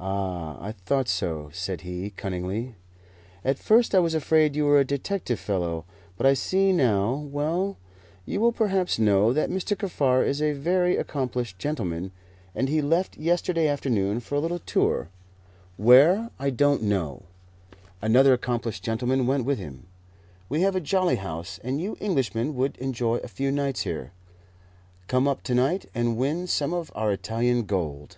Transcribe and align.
"Ah, 0.00 0.56
I 0.62 0.72
thought 0.72 1.08
so," 1.08 1.50
said 1.52 1.80
he, 1.82 2.10
cunningly. 2.10 2.76
"At 3.44 3.58
first 3.58 3.94
I 3.94 3.98
was 3.98 4.14
afraid 4.14 4.56
you 4.56 4.64
were 4.64 4.78
a 4.78 4.84
detective 4.84 5.38
fellow, 5.38 5.84
but 6.16 6.24
I 6.24 6.32
see 6.34 6.72
now. 6.72 7.12
Well, 7.16 7.76
you 8.24 8.40
will 8.40 8.52
perhaps 8.52 8.98
know 8.98 9.32
that 9.34 9.50
Mr. 9.50 9.76
Kaffar 9.76 10.24
is 10.24 10.40
a 10.40 10.52
very 10.52 10.96
accomplished 10.96 11.58
gentleman, 11.58 12.12
and 12.54 12.68
he 12.68 12.80
left 12.80 13.18
yesterday 13.18 13.66
afternoon 13.68 14.20
for 14.20 14.36
a 14.36 14.40
little 14.40 14.60
tour 14.60 15.08
where 15.76 16.30
I 16.38 16.48
don't 16.48 16.84
know. 16.84 17.24
Another 18.00 18.32
accomplished 18.32 18.82
gentleman 18.84 19.26
went 19.26 19.44
with 19.44 19.58
him. 19.58 19.86
We 20.48 20.62
have 20.62 20.76
a 20.76 20.80
jolly 20.80 21.16
house, 21.16 21.58
and 21.62 21.78
you 21.80 21.98
Englishmen 22.00 22.54
would 22.54 22.78
enjoy 22.78 23.16
a 23.18 23.28
few 23.28 23.50
nights 23.50 23.80
here. 23.80 24.12
Come 25.08 25.28
up 25.28 25.42
to 25.42 25.54
night 25.54 25.86
and 25.94 26.16
win 26.16 26.46
some 26.46 26.72
of 26.72 26.90
our 26.94 27.12
Italian 27.12 27.64
gold." 27.64 28.16